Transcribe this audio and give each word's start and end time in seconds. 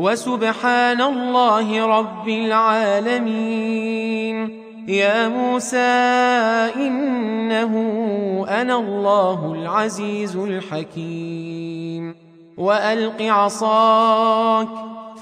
وسبحان 0.00 1.00
الله 1.00 1.86
رب 1.86 2.28
العالمين. 2.28 4.36
يا 4.88 5.28
موسى 5.28 5.76
إنه 6.76 7.74
أنا 8.48 8.76
الله 8.76 9.52
العزيز 9.54 10.36
الحكيم. 10.36 12.14
وألق 12.56 13.22
عصاك 13.22 14.68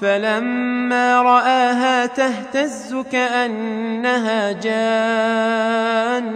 فلما 0.01 1.21
رآها 1.21 2.05
تهتز 2.05 2.95
كأنها 3.11 4.51
جان 4.51 6.27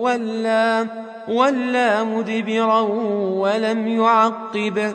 ولا 0.00 0.86
ولا 1.28 2.04
مدبرا 2.04 2.80
ولم 3.36 3.88
يعقب. 3.88 4.94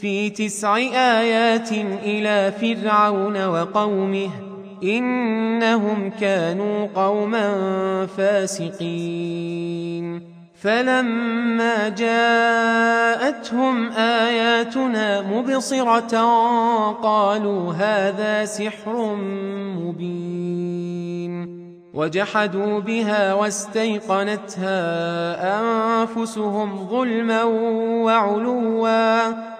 في 0.00 0.30
تسع 0.30 0.76
آيات 0.94 1.72
إلى 2.04 2.52
فرعون 2.60 3.46
وقومه 3.46 4.30
إنهم 4.82 6.10
كانوا 6.20 6.86
قوما 6.94 7.46
فاسقين. 8.16 9.60
فلما 10.62 11.88
جاءتهم 11.88 13.92
آياتنا 13.92 15.20
مبصرة 15.20 16.16
قالوا 17.02 17.72
هذا 17.72 18.44
سحر 18.44 19.14
مبين. 19.76 21.60
وجحدوا 21.94 22.80
بها 22.80 23.34
واستيقنتها 23.34 24.80
أنفسهم 25.60 26.88
ظلما 26.90 27.42
وعلوا. 28.04 29.59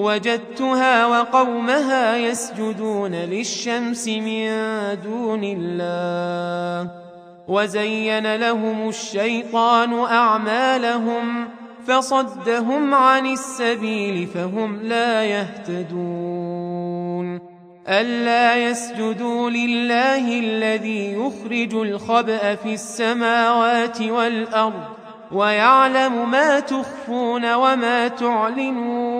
وجدتها 0.00 1.06
وقومها 1.06 2.16
يسجدون 2.16 3.14
للشمس 3.14 4.08
من 4.08 4.48
دون 5.04 5.44
الله. 5.44 6.90
وزين 7.48 8.34
لهم 8.36 8.88
الشيطان 8.88 9.98
أعمالهم 10.04 11.48
فصدهم 11.86 12.94
عن 12.94 13.26
السبيل 13.26 14.26
فهم 14.26 14.80
لا 14.82 15.24
يهتدون. 15.24 16.80
ألا 17.88 18.56
يسجدوا 18.56 19.50
لله 19.50 20.38
الذي 20.38 21.12
يخرج 21.12 21.74
الخبأ 21.74 22.54
في 22.54 22.74
السماوات 22.74 24.00
والأرض 24.00 24.84
ويعلم 25.32 26.30
ما 26.30 26.60
تخفون 26.60 27.54
وما 27.54 28.08
تعلنون. 28.08 29.19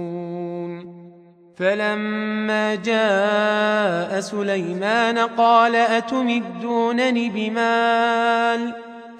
فلما 1.61 2.75
جاء 2.75 4.19
سليمان 4.19 5.17
قال 5.17 5.75
أتمدونني 5.75 7.29
بمال 7.29 8.73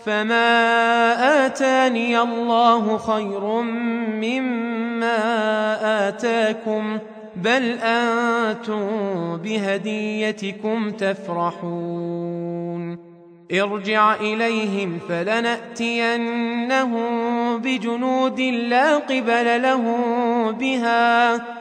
فما 0.06 1.46
آتاني 1.46 2.20
الله 2.20 2.98
خير 2.98 3.62
مما 4.22 5.18
آتاكم 6.08 6.98
بل 7.36 7.78
أنتم 7.84 8.88
بهديتكم 9.38 10.92
تفرحون 10.92 12.32
ارجع 13.54 14.16
إليهم 14.16 15.00
فلنأتينهم 15.10 16.32
بجنود 17.58 18.40
لا 18.42 18.98
قبل 18.98 19.62
لهم 19.62 20.52
بها 20.52 21.61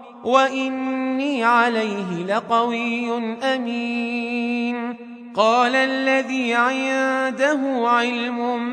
وإني 0.23 1.43
عليه 1.43 2.25
لقوي 2.27 3.11
أمين 3.43 4.95
قال 5.35 5.75
الذي 5.75 6.53
عنده 6.53 7.59
علم 7.89 8.63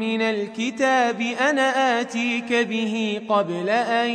من 0.00 0.22
الكتاب 0.22 1.20
أنا 1.20 2.00
آتيك 2.00 2.52
به 2.52 3.20
قبل 3.28 3.68
أن 3.68 4.10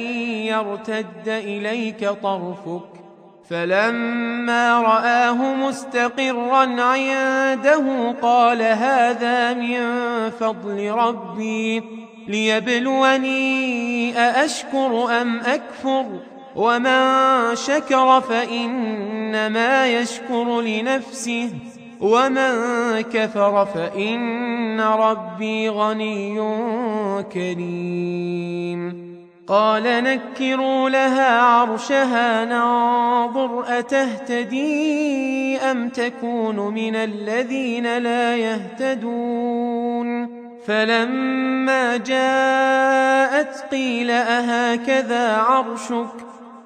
يرتد 0.45 1.27
إليك 1.27 2.09
طرفك 2.09 2.97
فلما 3.49 4.81
رآه 4.81 5.53
مستقرا 5.55 6.81
عنده 6.81 8.11
قال 8.21 8.61
هذا 8.61 9.53
من 9.53 9.79
فضل 10.29 10.91
ربي 10.91 11.83
ليبلوني 12.27 14.17
أأشكر 14.19 15.21
أم 15.21 15.39
أكفر 15.39 16.05
ومن 16.57 17.55
شكر 17.55 18.21
فإنما 18.21 19.87
يشكر 19.87 20.61
لنفسه 20.61 21.49
ومن 22.01 22.51
كفر 23.01 23.65
فإن 23.65 24.81
ربي 24.81 25.69
غني 25.69 26.37
كريم 27.33 29.07
قال 29.47 29.83
نكروا 29.83 30.89
لها 30.89 31.41
عرشها 31.41 32.45
ننظر 32.45 33.79
أتهتدي 33.79 35.57
أم 35.57 35.89
تكون 35.89 36.73
من 36.73 36.95
الذين 36.95 37.97
لا 37.97 38.35
يهتدون 38.35 40.27
فلما 40.65 41.97
جاءت 41.97 43.65
قيل 43.71 44.11
أهكذا 44.11 45.37
عرشك 45.37 46.26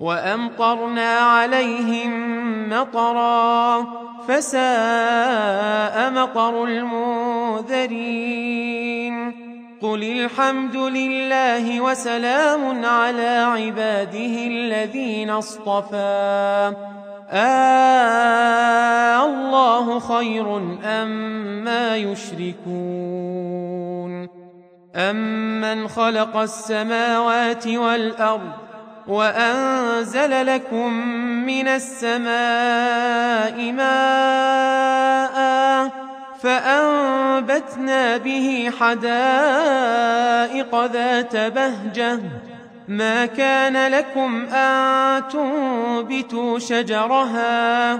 وأمطرنا 0.00 1.18
عليهم 1.18 2.10
مطرا 2.68 3.86
فساء 4.28 6.10
مطر 6.10 6.64
المنذرين. 6.64 7.90
قل 9.82 10.02
الحمد 10.02 10.76
لله 10.76 11.80
وسلام 11.80 12.84
على 12.84 13.46
عباده 13.48 14.46
الذين 14.46 15.30
اصطفى. 15.30 16.74
آه 17.30 19.24
الله 19.24 19.98
خير 19.98 20.56
أما 20.84 21.96
أم 21.96 22.12
يشركون. 22.12 23.50
أمن 24.96 25.88
خلق 25.88 26.36
السماوات 26.36 27.66
والأرض 27.66 28.69
وأنزل 29.10 30.46
لكم 30.46 30.92
من 31.46 31.68
السماء 31.68 32.32
ماءً 33.72 35.40
فأنبتنا 36.42 38.16
به 38.16 38.72
حدائق 38.80 39.14
ذات 40.84 41.36
بهجة. 41.36 42.20
ما 42.88 43.26
كان 43.26 43.92
لكم 43.92 44.44
أن 44.44 45.22
تنبتوا 45.28 46.58
شجرها 46.58 47.92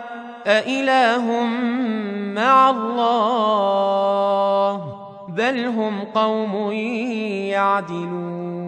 أإله 0.46 1.44
مع 2.34 2.70
الله؟ 2.70 3.50
بل 5.28 5.66
هم 5.66 6.04
قوم 6.14 6.72
يعدلون. 7.52 8.59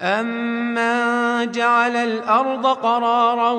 أمن 0.00 1.50
جعل 1.50 1.96
الأرض 1.96 2.66
قرارا 2.66 3.50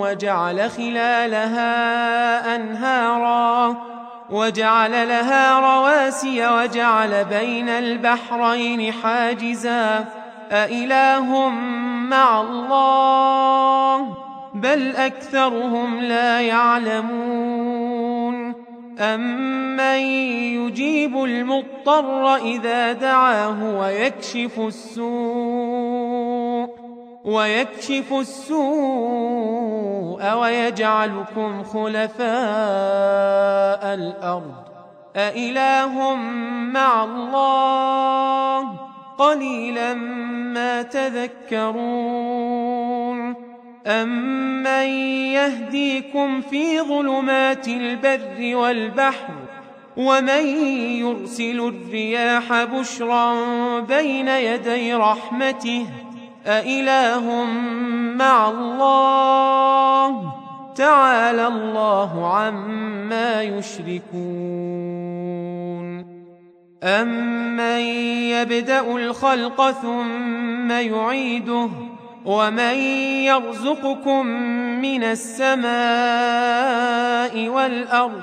وجعل 0.00 0.70
خلالها 0.70 2.56
أنهاراً 2.56 3.76
وجعل 4.30 5.08
لها 5.08 5.60
رواسي 5.60 6.48
وجعل 6.48 7.24
بين 7.24 7.68
البحرين 7.68 8.92
حاجزا 8.92 10.04
أإله 10.52 11.48
مع 12.08 12.40
الله 12.40 14.14
بل 14.54 14.96
أكثرهم 14.96 16.00
لا 16.00 16.40
يعلمون 16.40 17.86
أمن 18.98 19.98
يجيب 20.56 21.24
المضطر 21.24 22.36
إذا 22.36 22.92
دعاه 22.92 23.78
ويكشف 23.78 24.60
السوء 24.60 25.75
ويكشف 27.26 28.12
السوء 28.12 28.56
ويجعلكم 30.32 31.64
خلفاء 31.64 32.26
الأرض. 33.94 34.54
أإله 35.16 36.14
مع 36.72 37.04
الله 37.04 38.60
قليلا 39.18 39.94
ما 40.54 40.82
تذكرون. 40.82 41.86
أمن 43.86 44.88
يهديكم 45.32 46.40
في 46.40 46.80
ظلمات 46.80 47.68
البر 47.68 48.56
والبحر؟ 48.56 49.34
ومن 49.96 50.46
يرسل 51.00 51.60
الرياح 51.60 52.64
بشرا 52.64 53.34
بين 53.80 54.28
يدي 54.28 54.94
رحمته؟ 54.94 55.86
أإله 56.46 57.44
مع 58.16 58.48
الله 58.48 60.32
تعالى 60.76 61.46
الله 61.46 62.36
عما 62.36 63.42
يشركون 63.42 64.06
أمن 66.82 67.80
يبدأ 68.30 68.80
الخلق 68.80 69.70
ثم 69.70 70.70
يعيده 70.70 71.68
ومن 72.24 72.74
يرزقكم 73.24 74.26
من 74.82 75.02
السماء 75.04 75.68
والأرض 77.48 78.22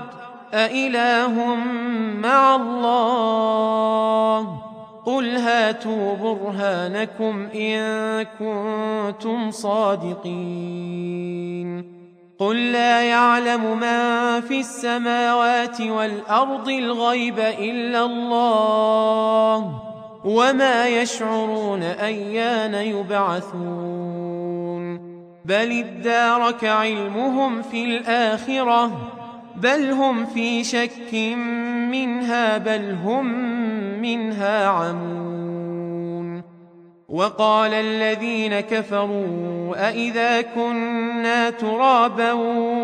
أإله 0.53 1.55
مع 2.23 2.55
الله 2.55 3.53
قل 5.05 5.35
هاتوا 5.37 6.15
برهانكم 6.15 7.47
إن 7.55 8.23
كنتم 8.39 9.51
صادقين. 9.51 10.83
قل 12.39 12.71
لا 12.71 13.01
يعلم 13.01 13.77
من 13.77 14.41
في 14.41 14.59
السماوات 14.59 15.81
والأرض 15.81 16.69
الغيب 16.69 17.39
إلا 17.39 18.05
الله 18.05 19.81
وما 20.25 20.87
يشعرون 20.87 21.83
أيان 21.83 22.73
يبعثون. 22.73 24.33
بل 25.45 25.71
ادارك 25.71 26.65
علمهم 26.65 27.61
في 27.61 27.85
الآخرة 27.85 29.11
بل 29.55 29.91
هم 29.91 30.25
في 30.25 30.63
شك 30.63 31.13
منها 31.91 32.57
بل 32.57 32.97
هم 33.03 33.27
منها 34.03 34.67
عمون. 34.67 36.43
وقال 37.09 37.73
الذين 37.73 38.59
كفروا 38.59 39.87
أئذا 39.89 40.41
كنا 40.41 41.49
ترابا 41.49 42.31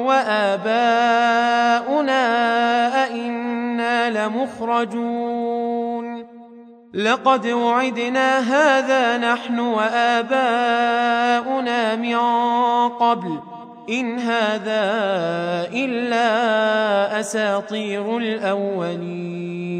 وآباؤنا 0.07 1.03
أئنا 3.03 4.27
لمخرجون. 4.27 5.79
لقد 6.93 7.47
وعدنا 7.47 8.39
هذا 8.39 9.17
نحن 9.17 9.59
وآباؤنا 9.59 10.35
من 11.95 12.17
قبل 12.89 13.39
إن 13.89 14.19
هذا 14.19 14.83
إلا 15.73 16.29
أساطير 17.19 18.17
الأولين. 18.17 19.79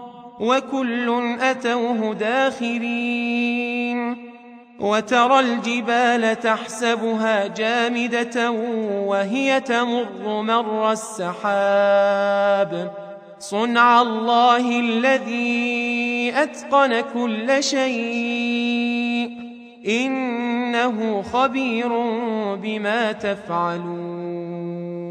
وكل 0.41 1.37
أتوه 1.39 2.13
داخرين 2.13 4.17
وترى 4.79 5.39
الجبال 5.39 6.39
تحسبها 6.39 7.47
جامدة 7.47 8.51
وهي 9.05 9.59
تمر 9.59 10.41
مر 10.41 10.91
السحاب 10.91 12.91
صنع 13.39 14.01
الله 14.01 14.79
الذي 14.79 16.33
أتقن 16.35 17.01
كل 17.13 17.63
شيء 17.63 19.31
إنه 19.87 21.21
خبير 21.21 21.89
بما 22.55 23.11
تفعلون 23.11 25.10